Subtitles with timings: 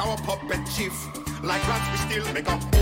[0.00, 1.06] our puppet chief.
[1.42, 2.77] Like rats, we still make up.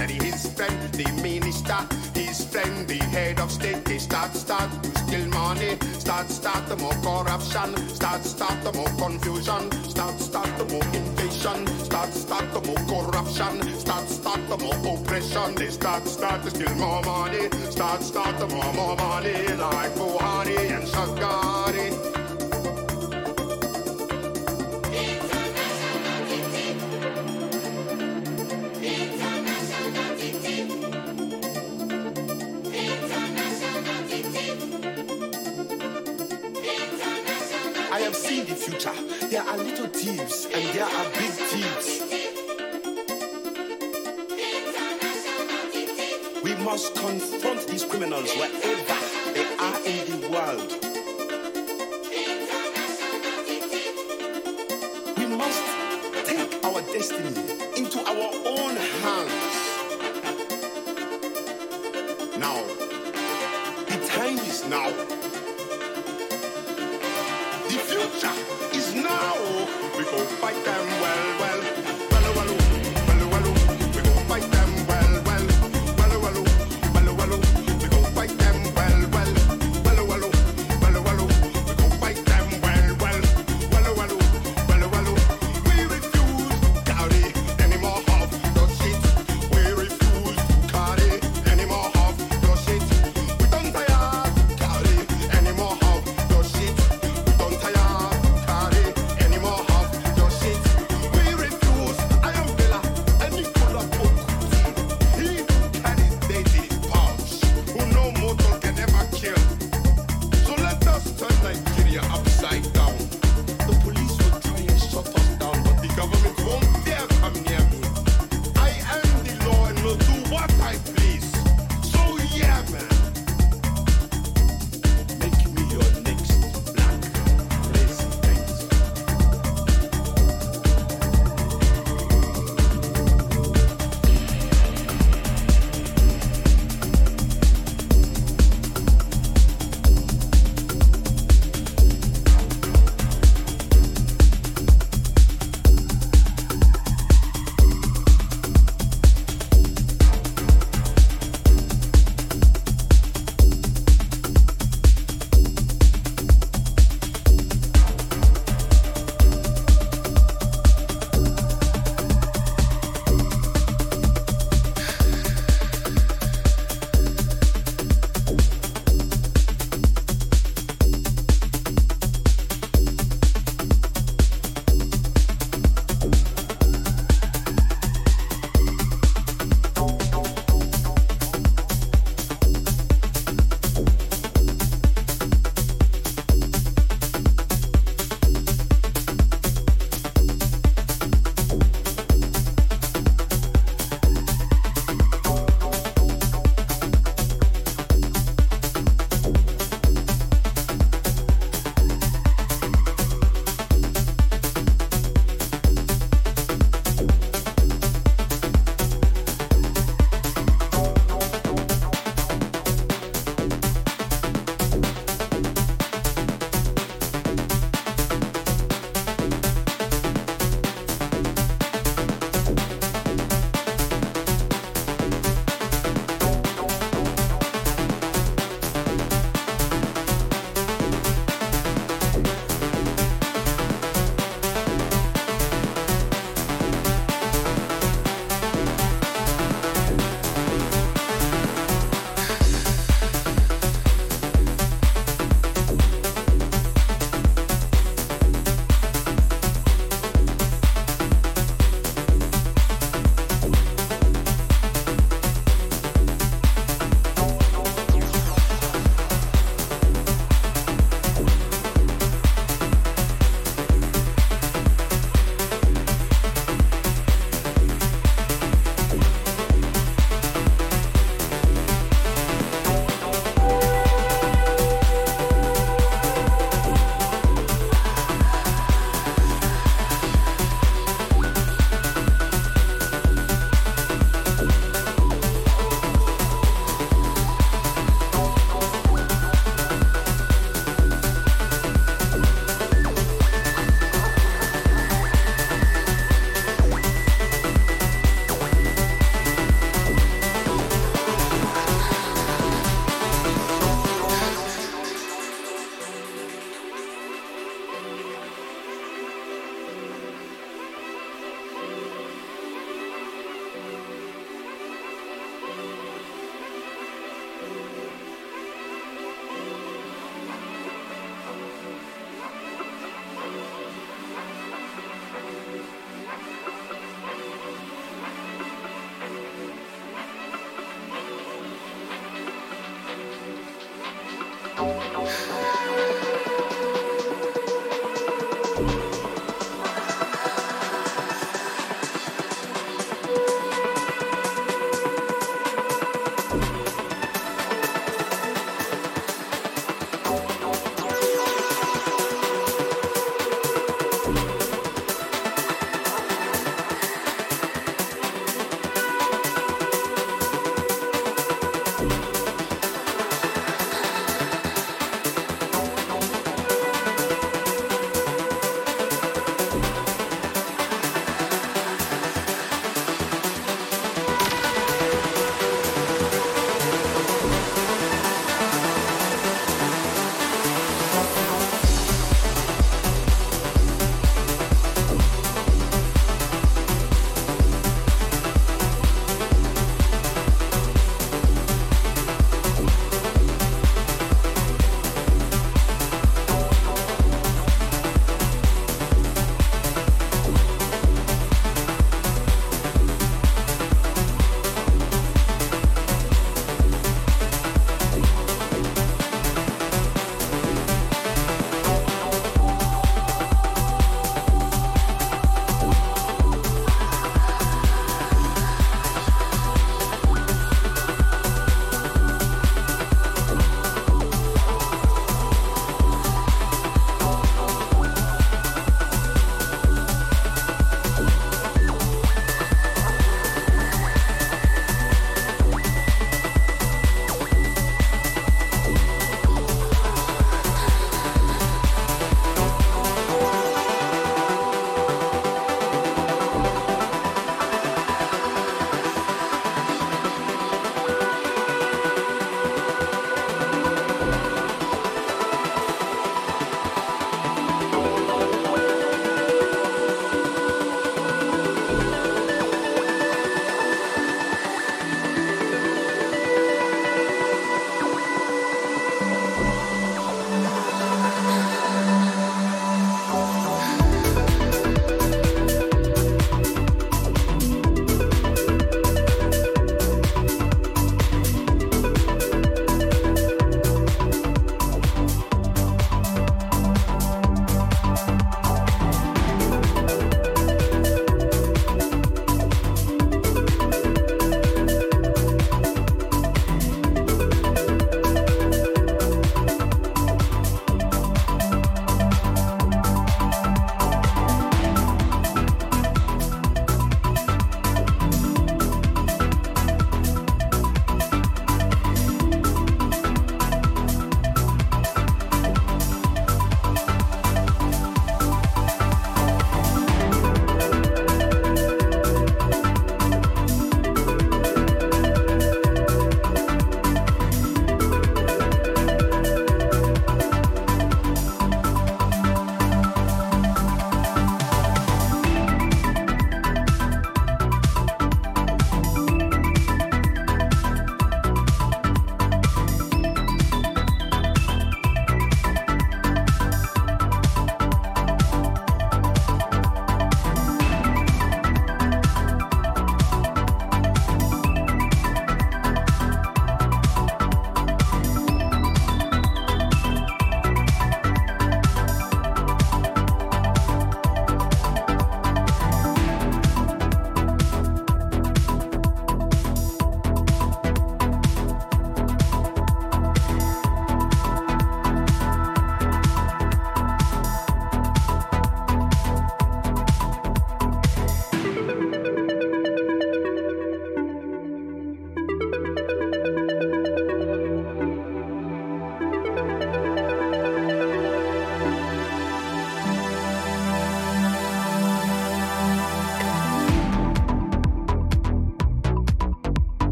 [0.00, 1.78] and his friend, the minister,
[2.14, 3.84] his friend, the head of state.
[3.84, 8.92] They start, start to steal money, start, start the more corruption, start, start the more
[8.98, 14.94] confusion, start, start the more inflation, start, start the more corruption, start, start the more
[14.94, 15.54] oppression.
[15.54, 20.70] They start, start to steal more money, start, start the more, more money, like Buhari
[20.76, 22.15] and Shagari.
[39.56, 42.02] are little thieves and there are big thieves.
[46.42, 48.98] We must confront these criminals wherever
[49.32, 50.70] they are in the world.
[55.16, 55.64] We must
[56.26, 57.44] take our destiny
[57.76, 59.56] into our own hands.
[62.38, 62.62] Now,
[63.88, 65.25] the time is now.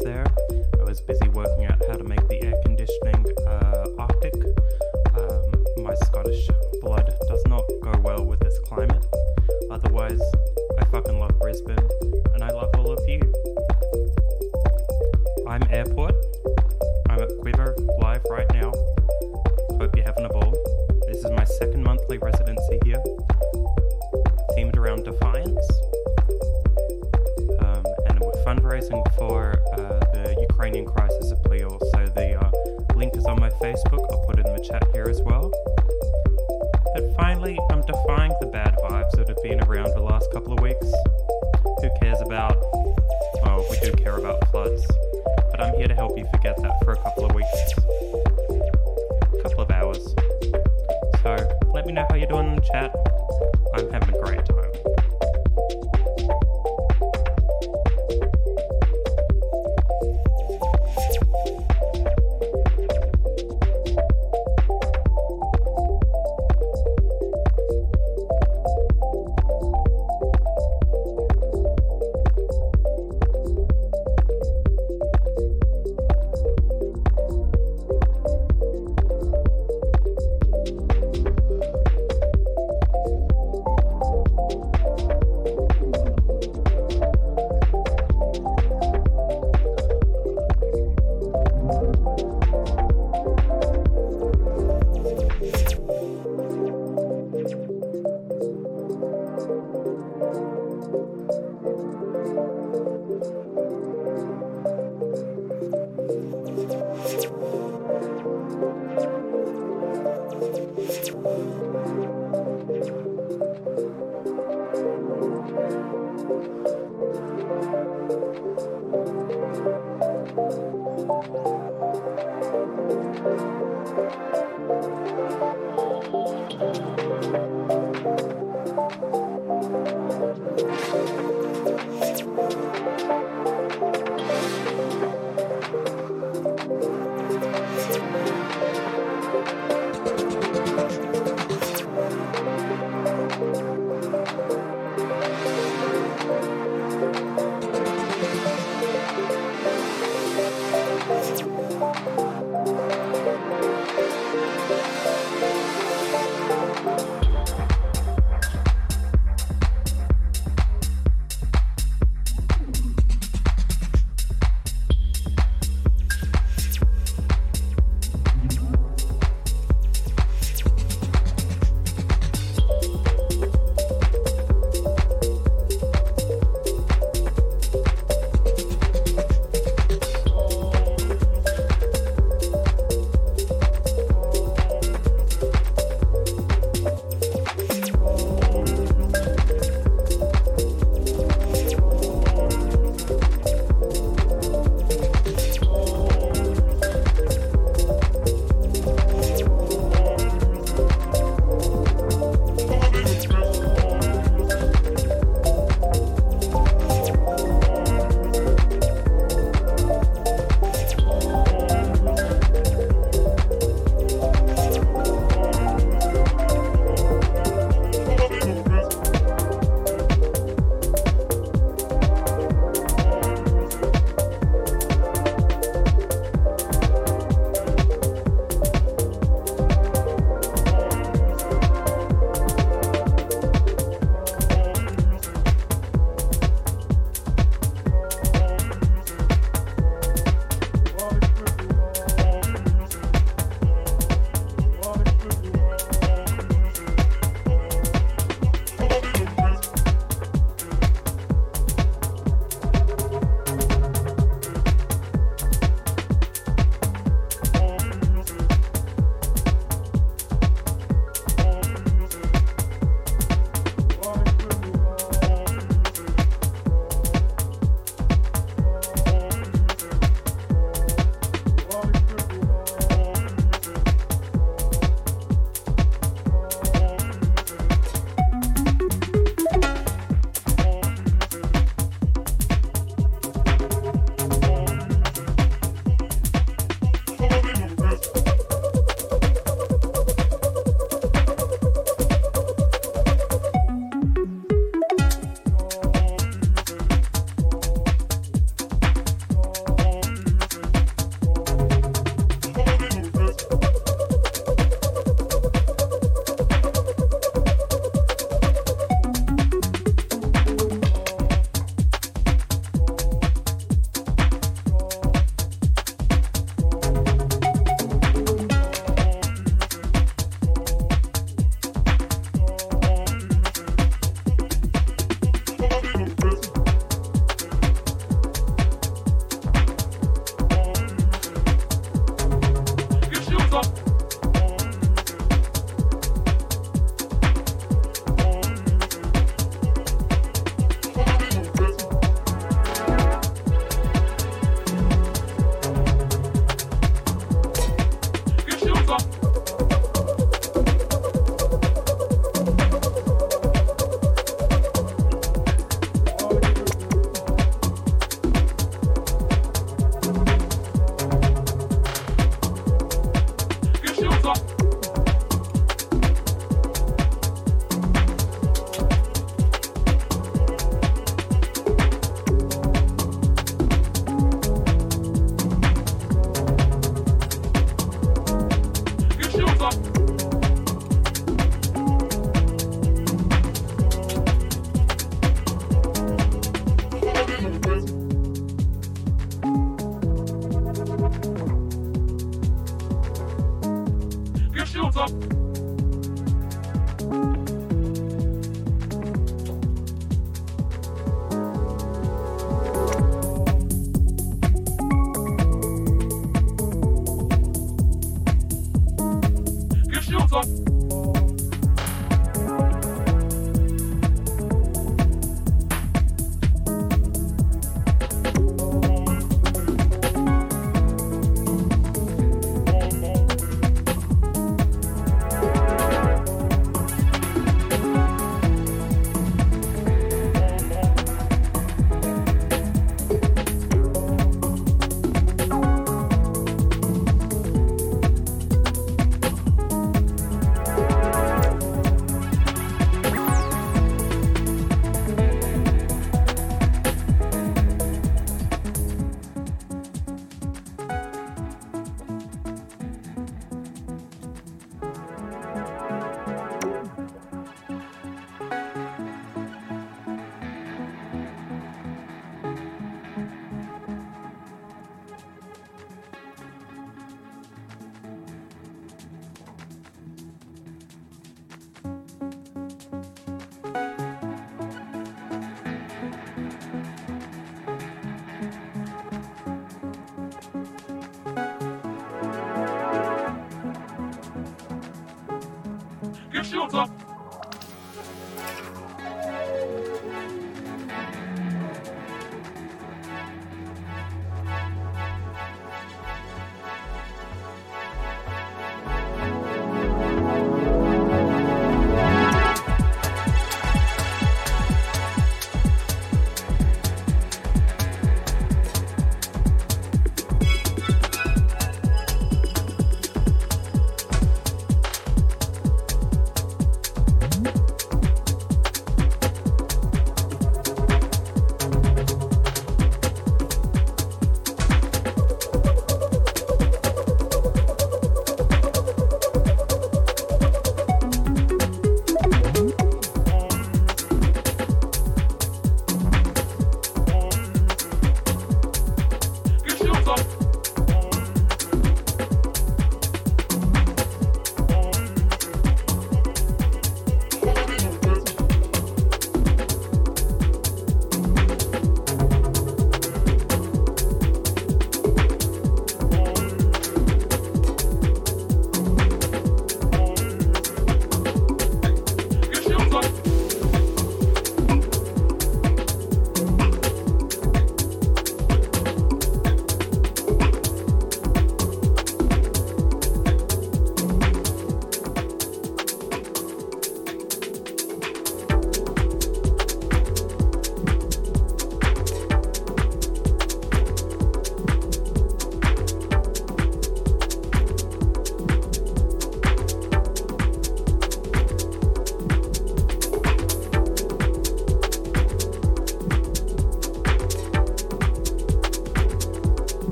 [0.00, 0.26] There.
[0.78, 1.77] I was busy working out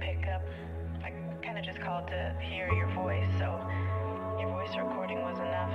[0.00, 0.42] pick up.
[1.04, 1.10] I
[1.44, 3.60] kind of just called to hear your voice, so
[4.38, 5.72] your voice recording was enough.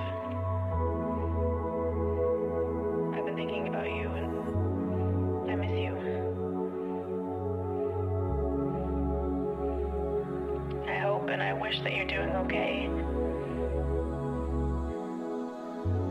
[3.17, 5.93] I've been thinking about you and I miss you.
[10.87, 12.89] I hope and I wish that you're doing okay.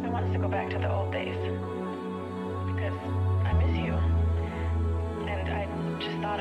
[0.04, 1.81] I want us to go back to the old days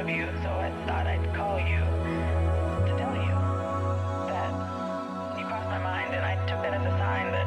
[0.01, 3.37] of you, so I thought I'd call you to tell you
[4.33, 4.49] that
[5.37, 7.45] you crossed my mind, and I took that as a sign that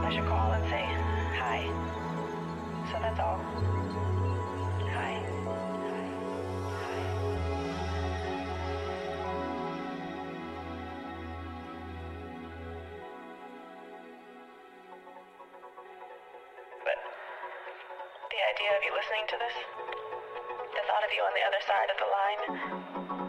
[0.00, 0.80] I should call and say
[1.36, 1.68] hi.
[2.90, 3.36] So that's all.
[4.96, 5.20] Hi.
[16.80, 16.96] But
[18.32, 19.75] the idea of you listening to this,
[21.14, 22.40] you on the other side of the line,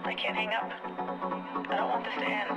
[0.06, 0.72] I can't hang up.
[1.70, 2.57] I don't want this to end.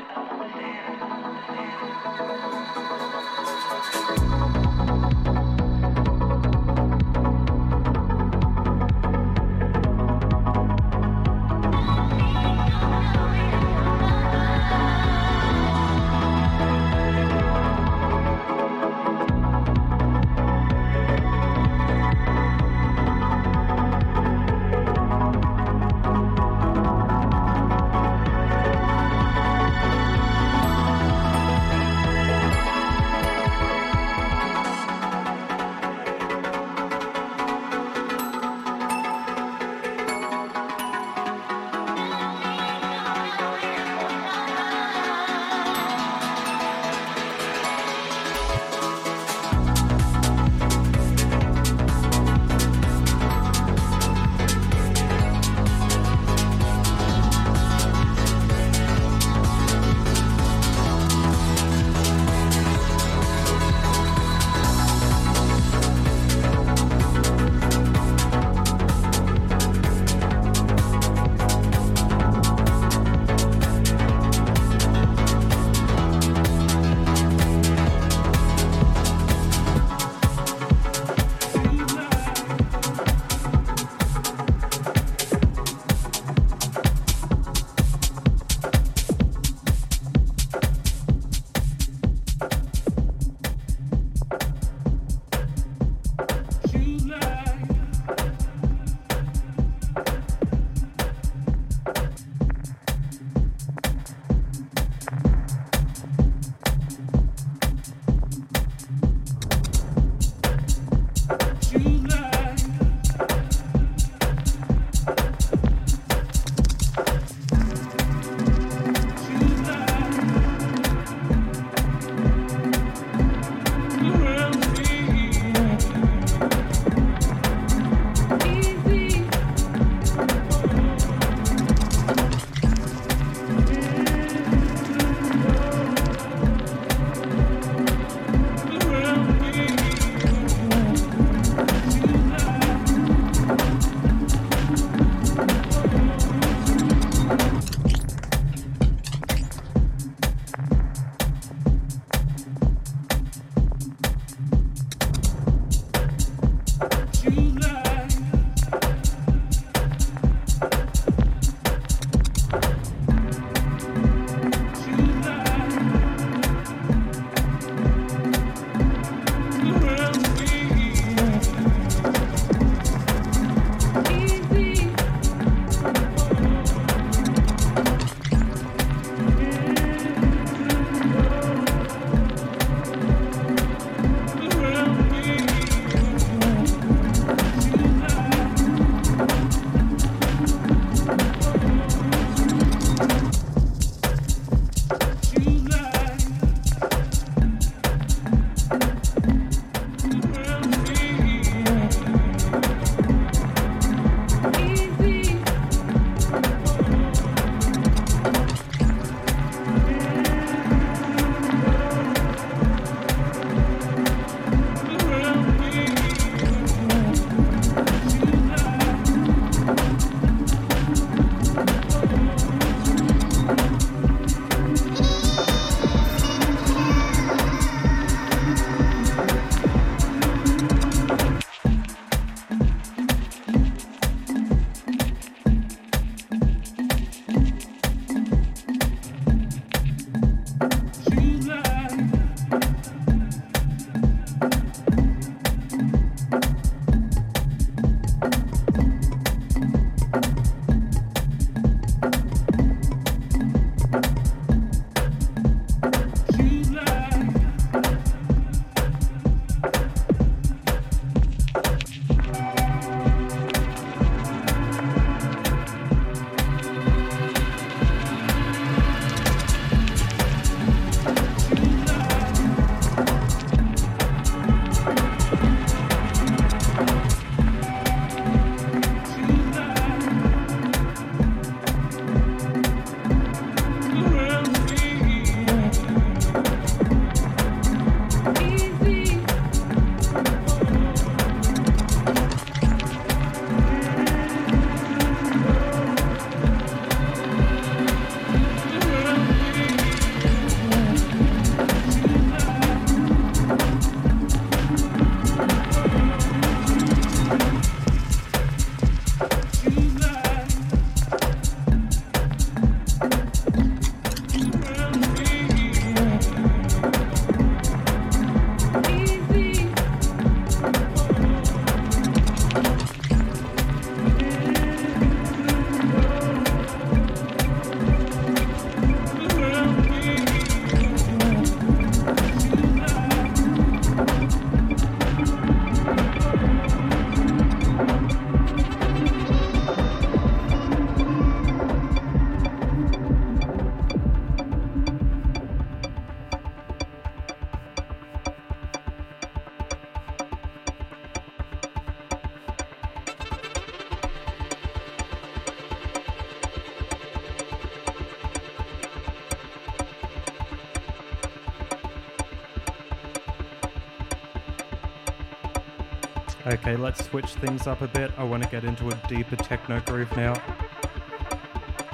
[366.71, 368.13] Okay, let's switch things up a bit.
[368.17, 370.41] I want to get into a deeper techno groove now.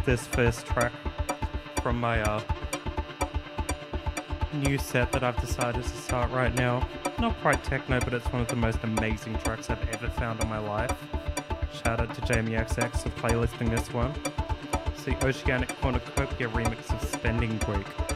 [0.05, 0.93] This first track
[1.81, 2.43] from my uh,
[4.53, 6.87] new set that I've decided to start right now.
[7.19, 10.49] Not quite techno, but it's one of the most amazing tracks I've ever found in
[10.51, 10.95] my life.
[11.83, 14.13] Shout out to Jamie XX for playlisting this one.
[14.89, 18.16] It's the Oceanic Cornucopia remix of Spending Week.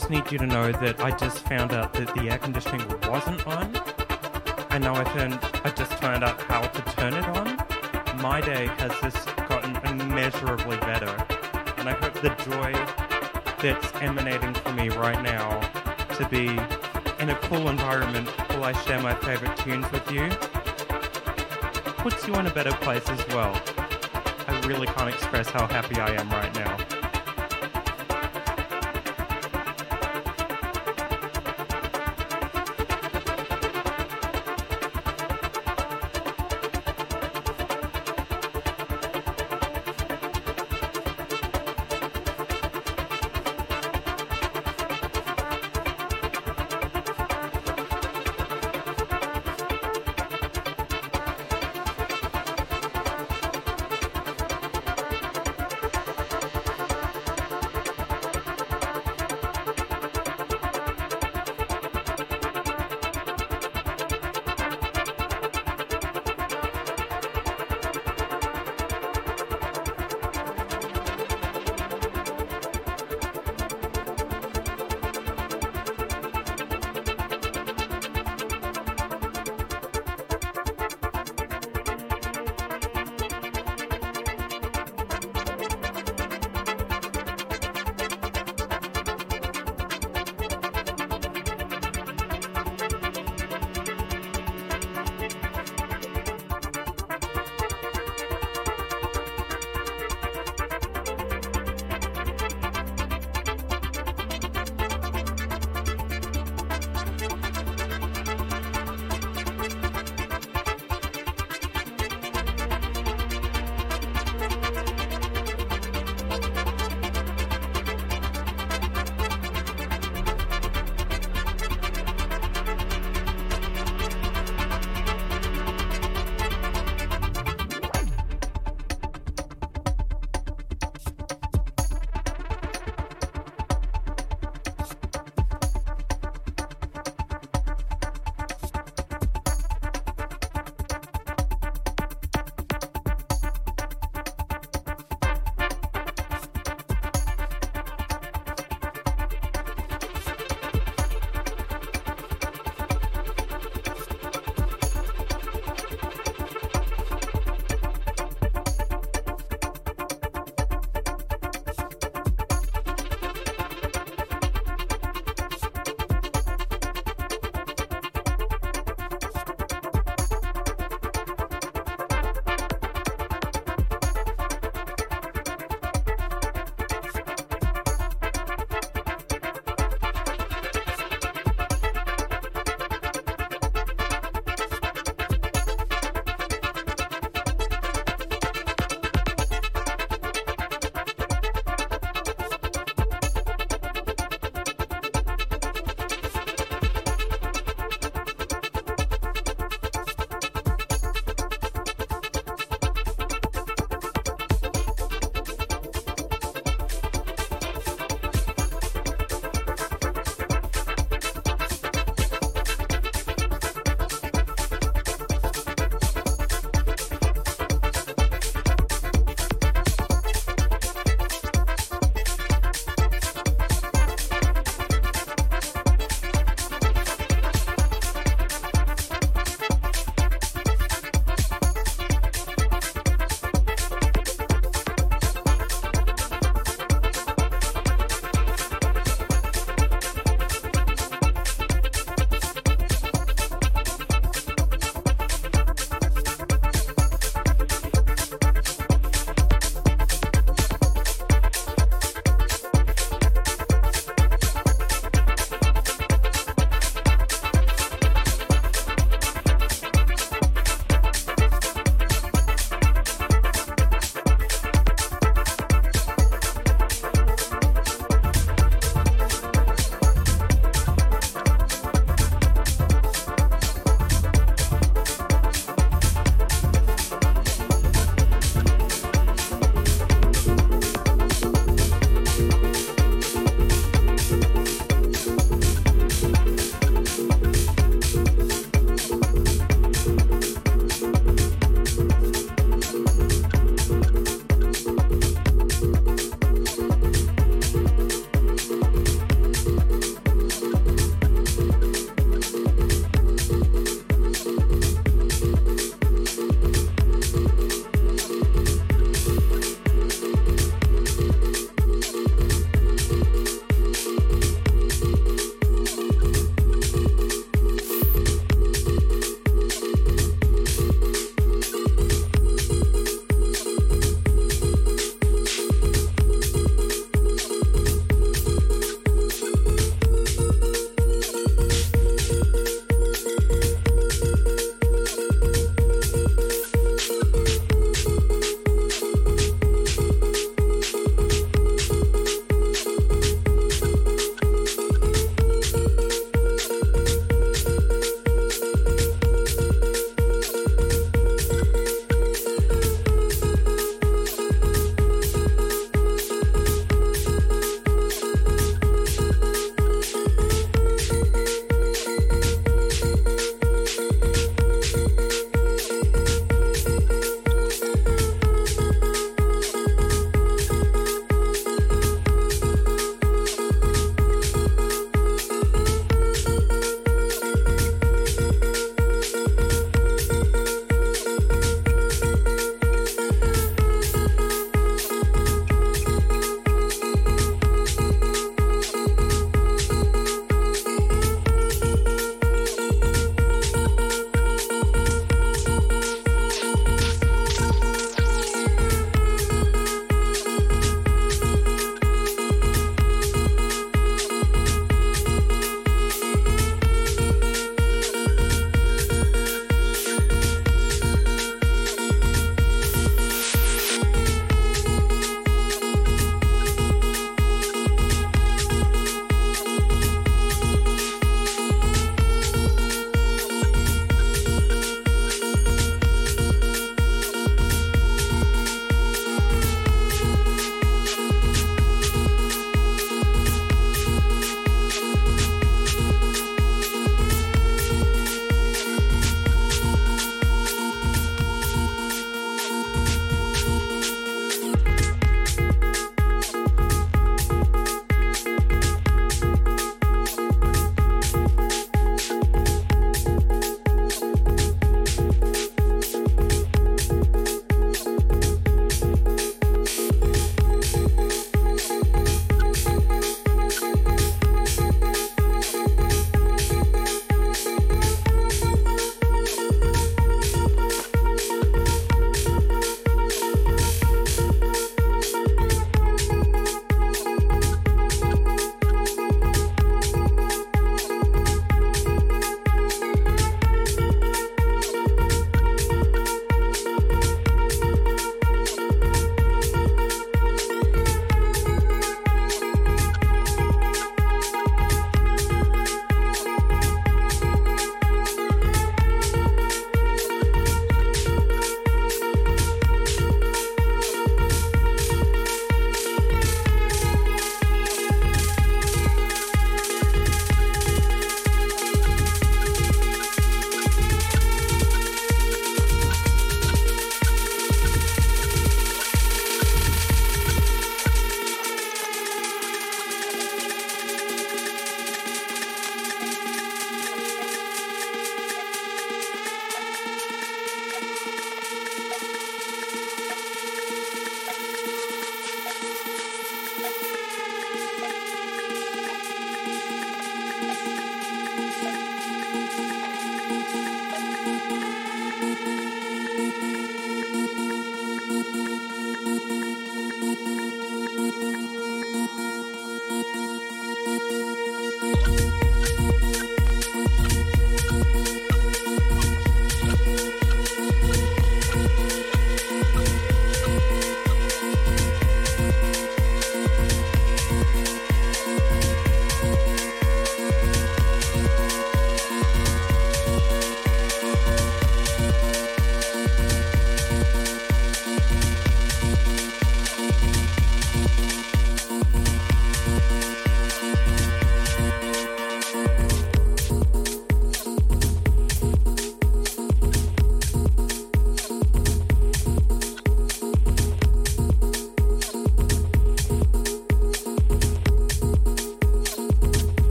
[0.00, 3.46] Just need you to know that I just found out that the air conditioning wasn't
[3.46, 3.76] on.
[4.70, 7.58] And now I turned, I just found out how to turn it on.
[8.22, 11.14] My day has just gotten immeasurably better.
[11.76, 12.72] And I hope the joy
[13.60, 15.60] that's emanating from me right now
[16.16, 16.46] to be
[17.22, 20.30] in a cool environment while I share my favorite tunes with you
[21.98, 23.52] puts you in a better place as well.
[24.48, 26.69] I really can't express how happy I am right now.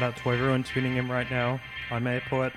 [0.00, 1.60] Shout out to everyone tuning in right now.
[1.90, 2.54] I'm Airport.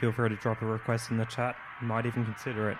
[0.00, 1.54] Feel free to drop a request in the chat.
[1.80, 2.78] Might even consider it.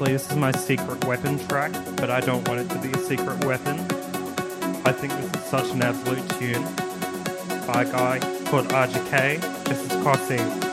[0.00, 2.98] Honestly, this is my secret weapon track, but I don't want it to be a
[3.02, 3.78] secret weapon.
[4.86, 6.62] I think this is such an absolute tune
[7.66, 9.64] by a guy called RGK.
[9.64, 10.69] This is Cossie.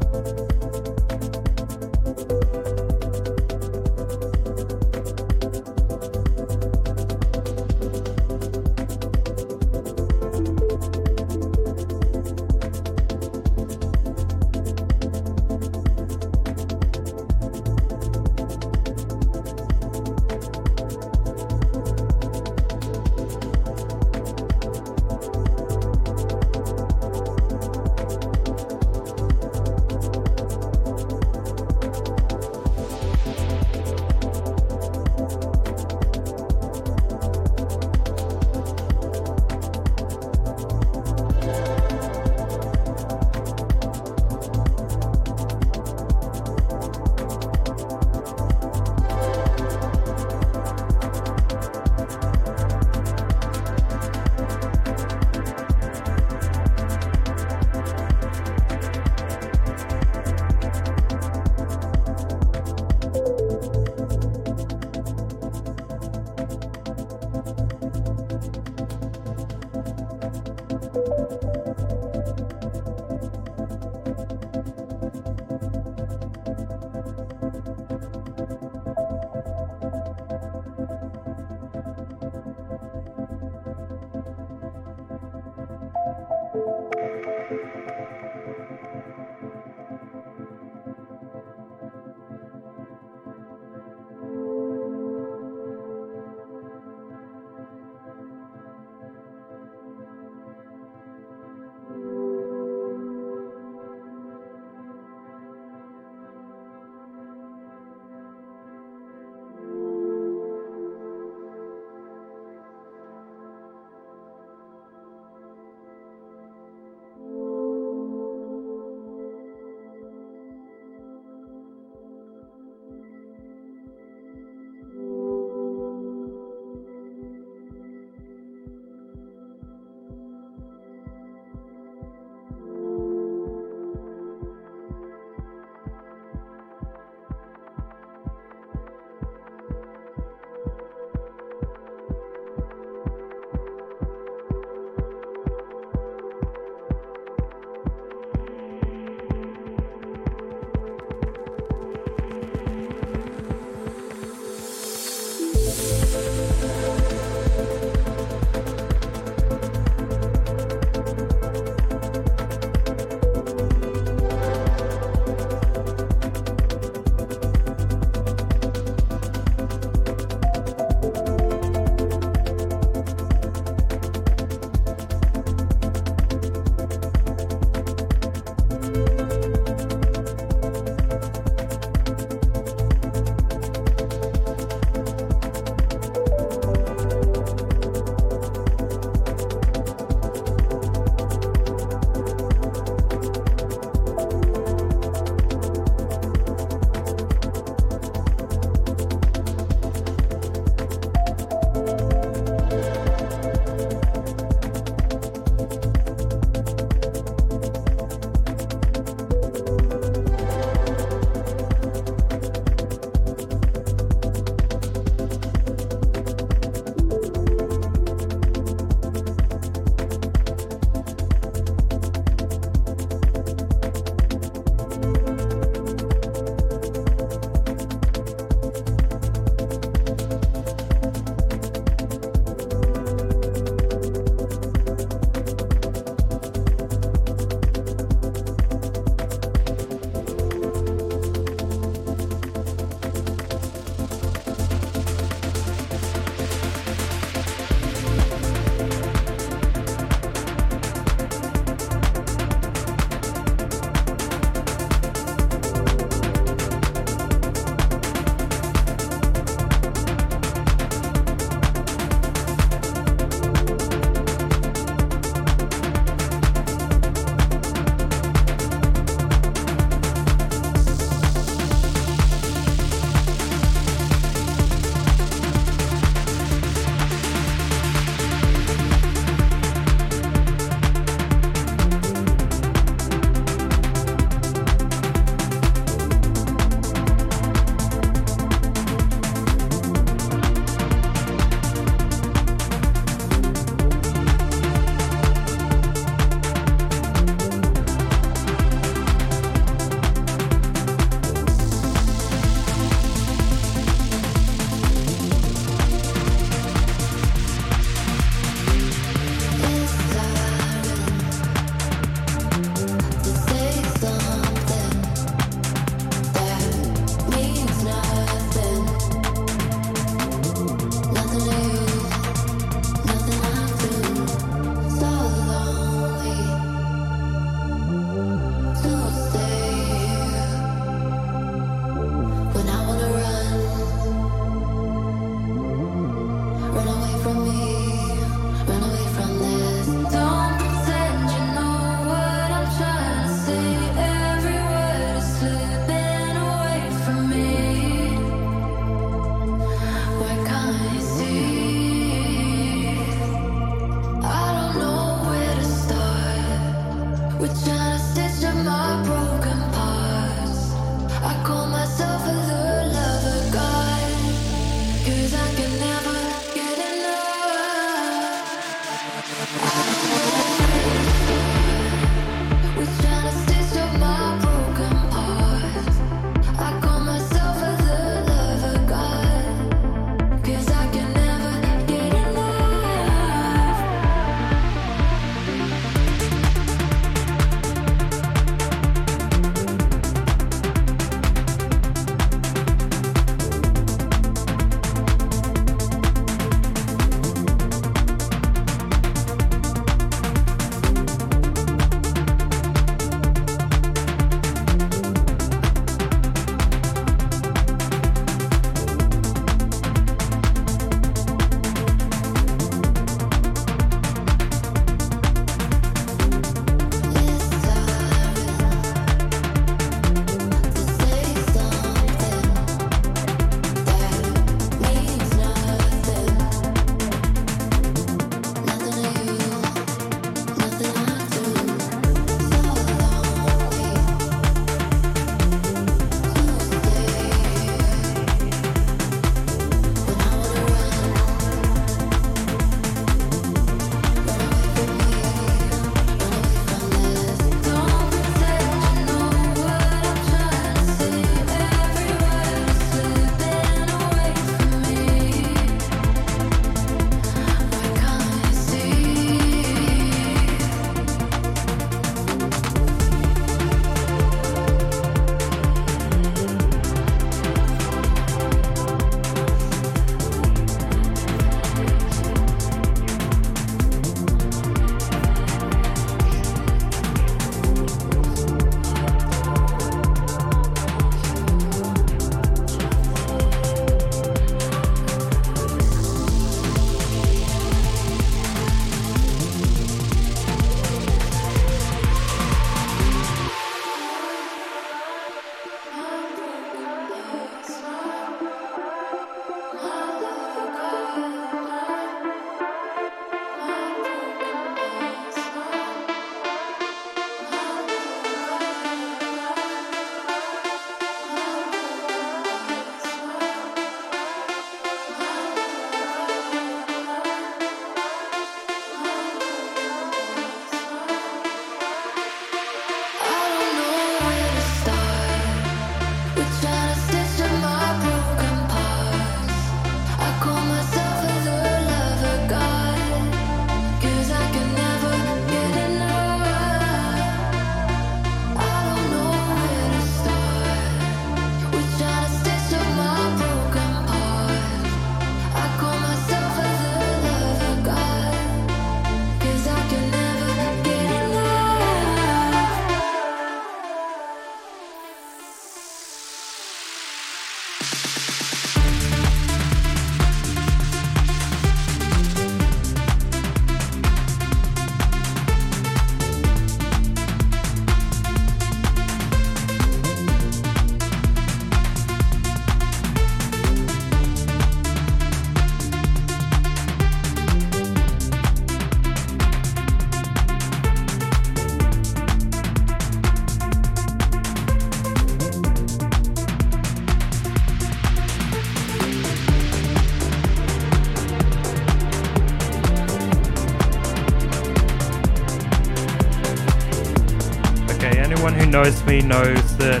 [599.10, 600.00] Me knows that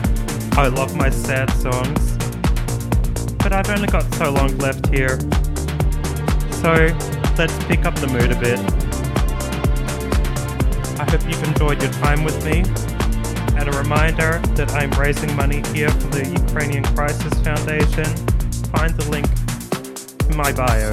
[0.56, 2.16] I love my sad songs.
[3.38, 5.18] But I've only got so long left here.
[6.62, 6.94] So
[7.36, 8.60] let's pick up the mood a bit.
[11.00, 12.62] I hope you've enjoyed your time with me.
[13.58, 18.06] And a reminder that I'm raising money here for the Ukrainian Crisis Foundation.
[18.70, 19.26] Find the link
[20.30, 20.90] in my bio.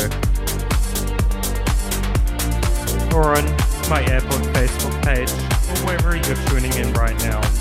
[3.16, 3.46] Or on
[3.92, 5.30] my airport Facebook page,
[5.70, 7.57] or wherever you're tuning in right now.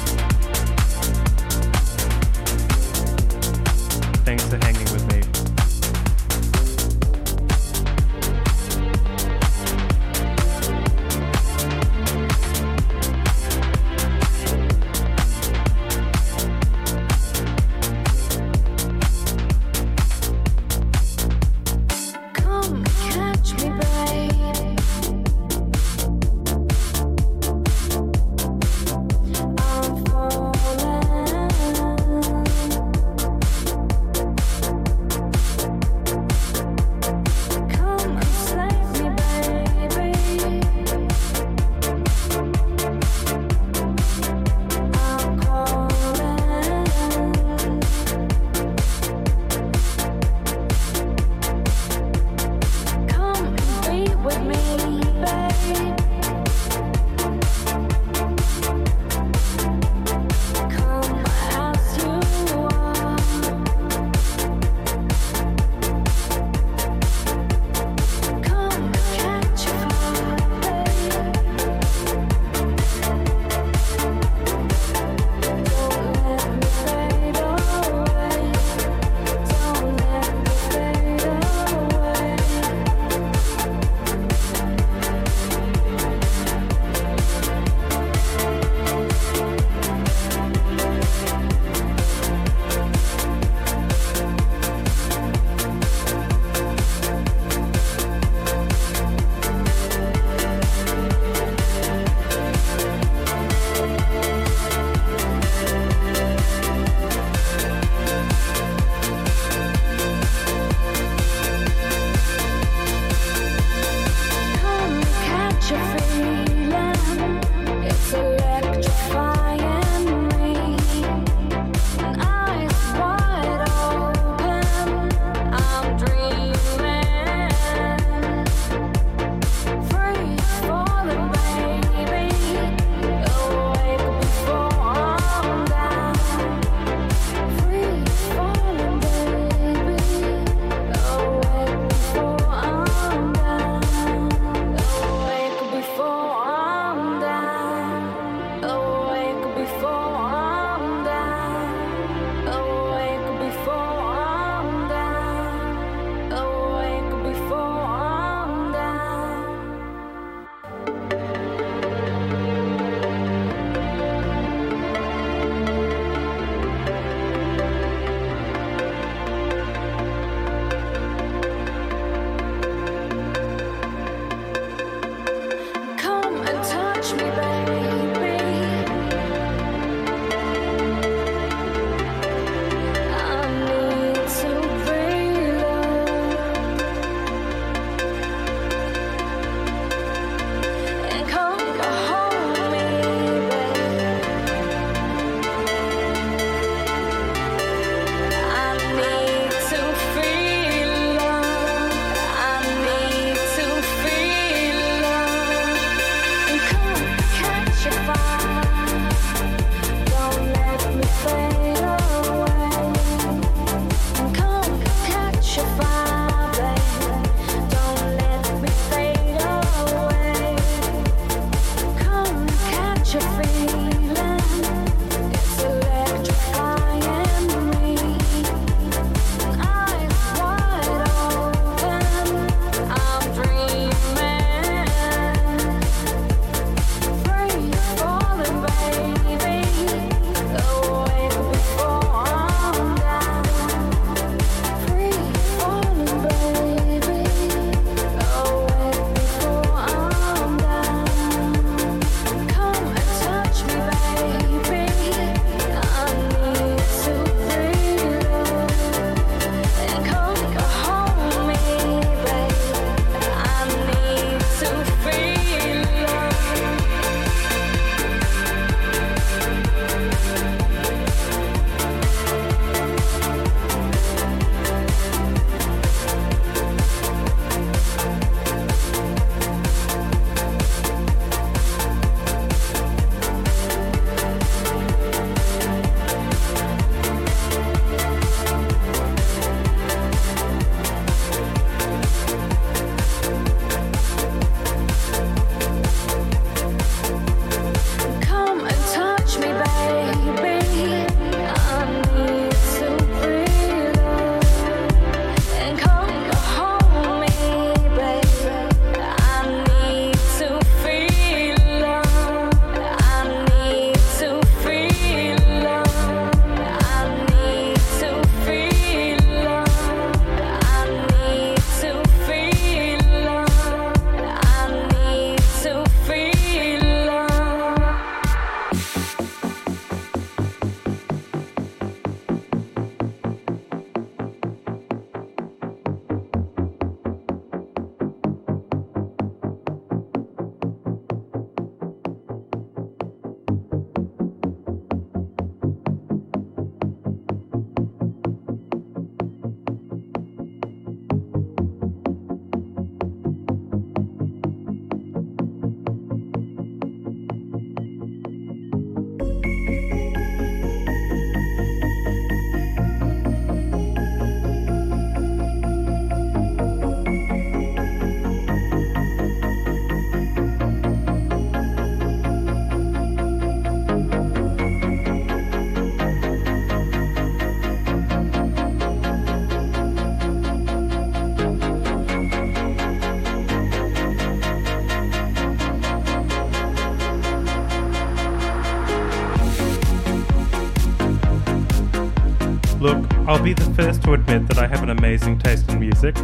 [393.87, 396.17] First to admit that I have an amazing taste in music.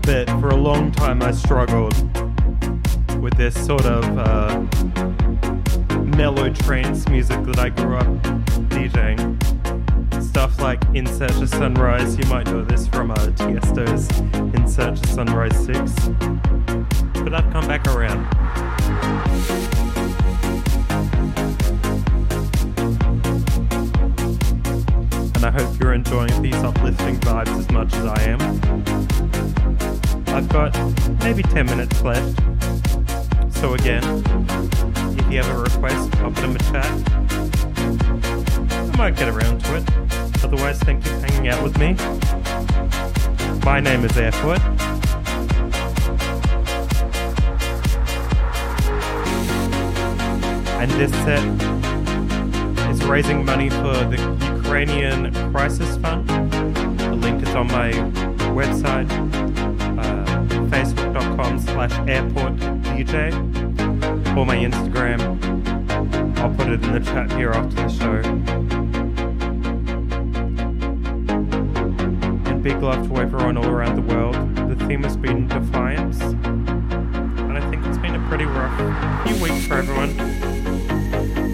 [0.00, 1.92] But for a long time I struggled
[3.20, 4.60] with this sort of uh,
[6.16, 8.06] mellow trance music that I grew up
[8.70, 9.36] DJing.
[10.22, 14.08] Stuff like In Search of Sunrise, you might know this from uh, Tiesto's
[14.54, 15.92] In Search of Sunrise 6.
[17.22, 18.24] But I've come back around.
[26.16, 28.40] Enjoying these uplifting vibes as much as I am.
[30.28, 30.74] I've got
[31.22, 32.40] maybe 10 minutes left.
[33.54, 34.02] So again,
[35.18, 36.86] if you have a request, I'll put in the chat.
[38.70, 40.42] I might get around to it.
[40.42, 41.94] Otherwise, thank you for hanging out with me.
[43.62, 44.62] My name is Airport.
[50.80, 51.44] And this set
[52.90, 56.28] is raising money for the Ukrainian Crisis Fund.
[56.28, 57.92] The link is on my
[58.52, 59.08] website,
[59.96, 60.24] uh,
[60.68, 63.32] facebook.com slash airportdj,
[64.36, 65.20] or my Instagram.
[66.38, 68.20] I'll put it in the chat here after the show.
[72.50, 74.34] And big love to everyone all around the world.
[74.68, 76.20] The theme has been Defiance.
[76.20, 78.76] And I think it's been a pretty rough
[79.28, 80.16] few weeks for everyone.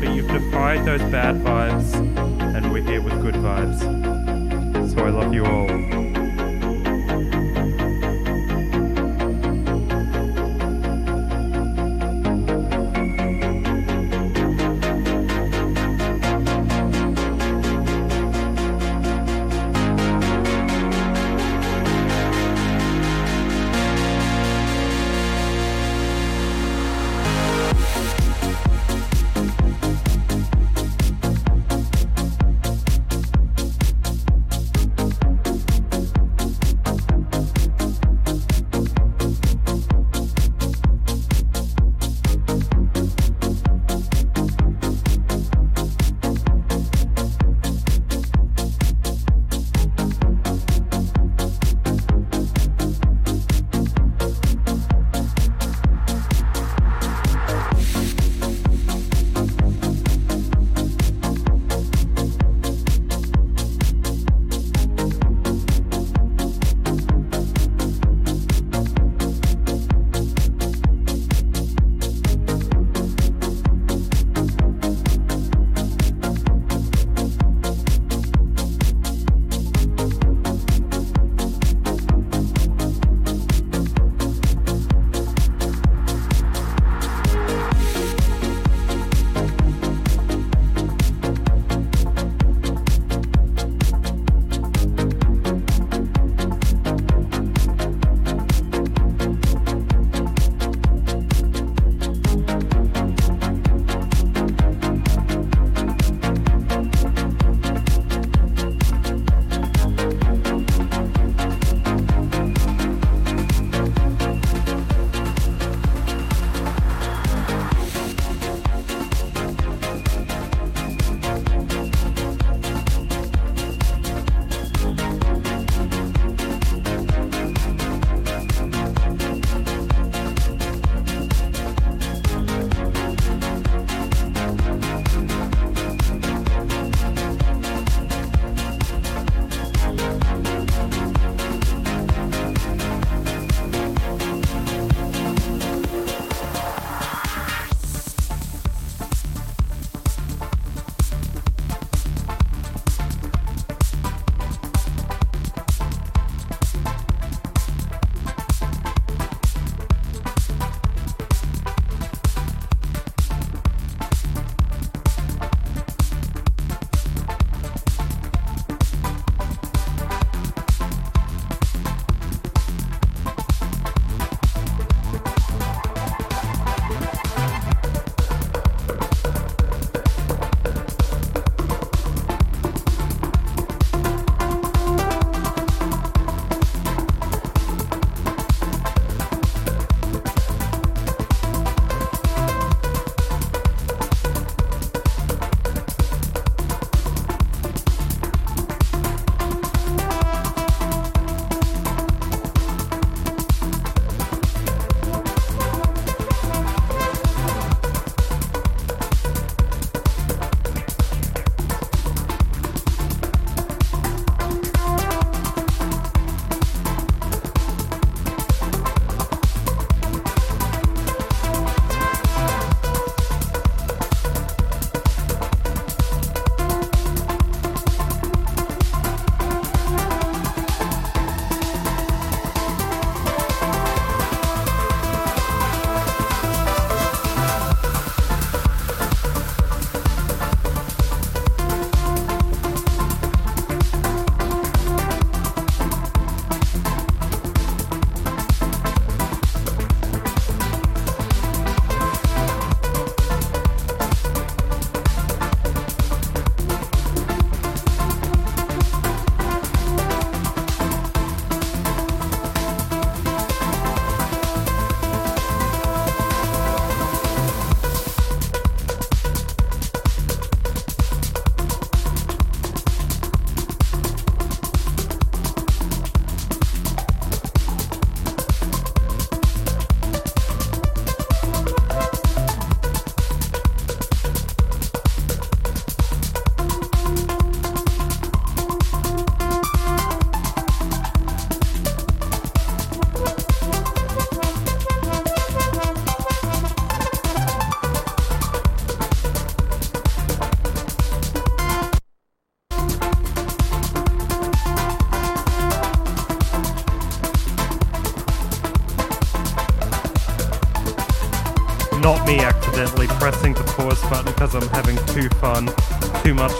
[0.01, 2.22] But you've defied those bad vibes,
[3.23, 3.78] good vibes.
[4.93, 6.02] So I love you all.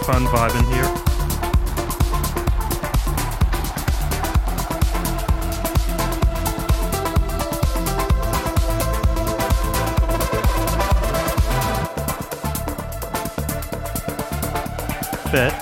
[0.03, 0.83] Fun vibing here.
[15.31, 15.53] But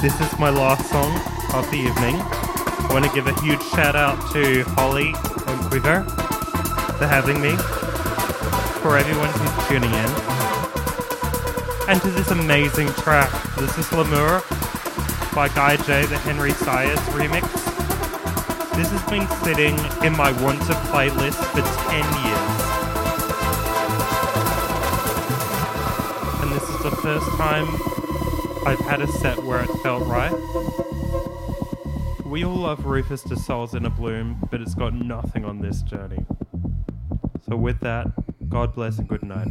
[0.00, 1.12] this is my last song
[1.52, 2.14] of the evening.
[2.14, 6.04] I want to give a huge shout out to Holly and QUIVR
[6.98, 7.56] for having me,
[8.80, 10.21] for everyone who's tuning in,
[11.88, 13.30] and to this amazing track.
[13.56, 14.42] This is L'amour
[15.34, 17.42] by Guy J, the Henry Saiz remix.
[18.76, 22.52] This has been sitting in my want to playlist for 10 years.
[26.40, 27.66] And this is the first time
[28.64, 30.32] I've had a set where it felt right.
[32.24, 35.82] We all love Rüfüs Du Sol's in a Bloom, but it's got nothing on this
[35.82, 36.24] journey.
[37.48, 38.06] So with that,
[38.48, 39.48] God bless and good night.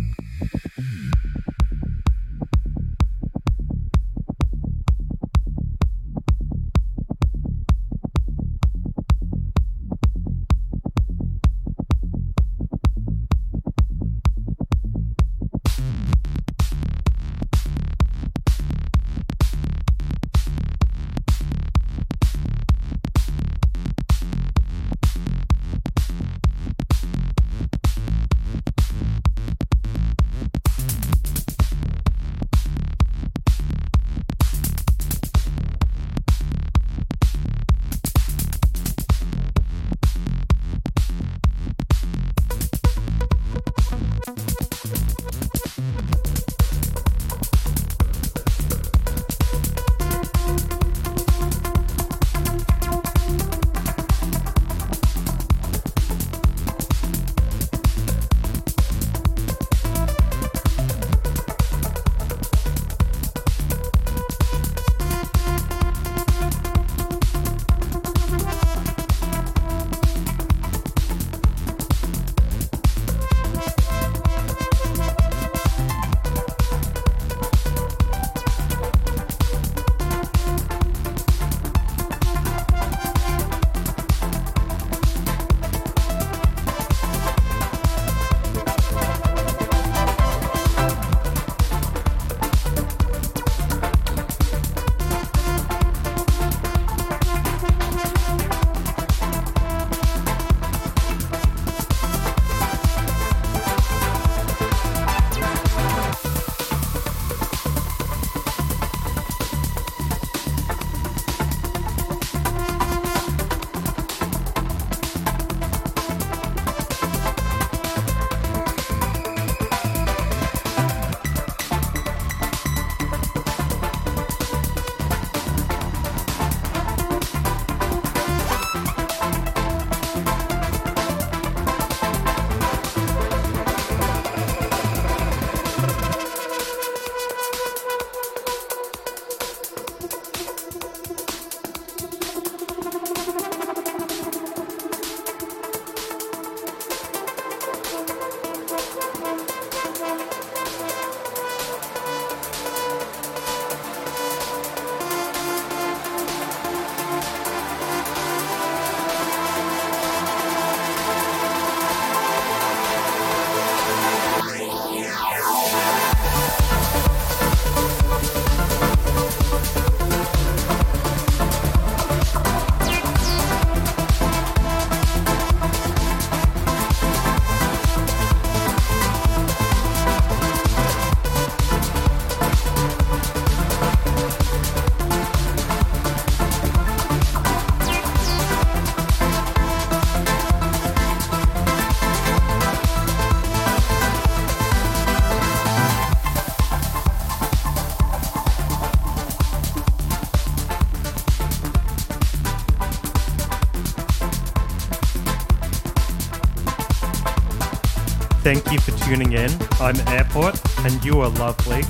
[209.22, 209.52] Tuning in.
[209.80, 211.84] I'm Airport, and you are lovely.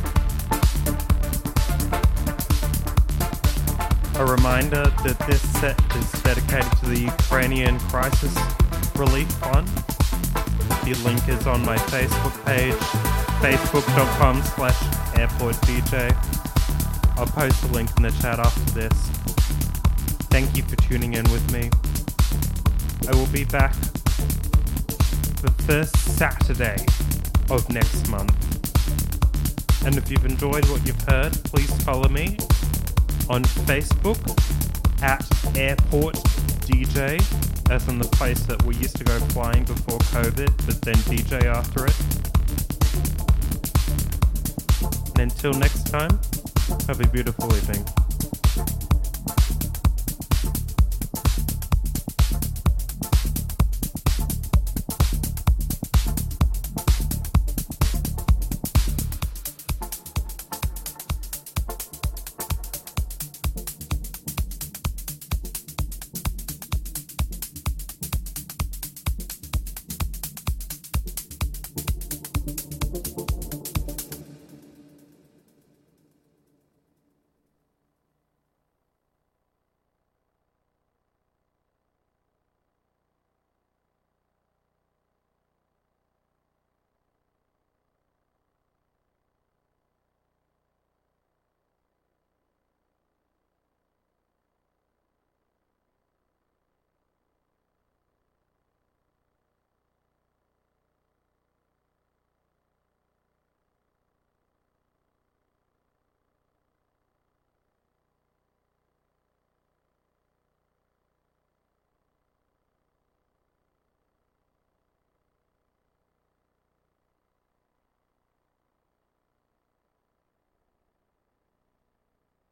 [4.20, 8.36] A reminder that this set is dedicated to the Ukrainian Crisis
[8.96, 9.68] Relief Fund.
[10.84, 12.74] The link is on my Facebook page,
[13.42, 14.80] facebook.com slash
[15.16, 16.16] airportdj.
[17.18, 18.94] I'll post a link in the chat after this.
[20.30, 21.70] Thank you for tuning in with me.
[23.08, 23.74] I will be back
[25.42, 26.86] the first Saturday
[27.52, 28.34] of next month.
[29.86, 32.38] And if you've enjoyed what you've heard, please follow me
[33.30, 34.20] on Facebook
[35.02, 35.22] at
[35.58, 36.16] Airport
[36.66, 37.20] DJ,
[37.70, 41.46] as in the place that we used to go flying before COVID, but then DJ
[41.46, 41.96] after it.
[45.20, 46.20] And until next time,
[46.88, 48.01] have a beautiful evening.